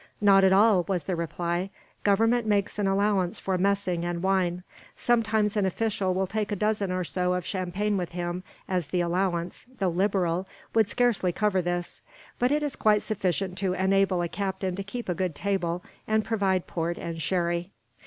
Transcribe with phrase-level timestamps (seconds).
[0.19, 1.69] "Not at all," was the reply;
[2.03, 4.63] "Government makes an allowance for messing and wine.
[4.95, 9.01] Sometimes an official will take a dozen or so of champagne with him, as the
[9.01, 12.01] allowance, though liberal, would scarcely cover this;
[12.39, 16.25] but it is quite sufficient to enable a captain to keep a good table, and
[16.25, 17.69] provide port and sherry."